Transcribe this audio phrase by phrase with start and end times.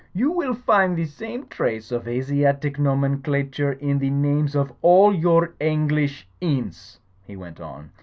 [0.15, 5.53] "You will find the same trace of Asiatic nomenclature in the names of all your
[5.59, 7.91] English inns/' he went on.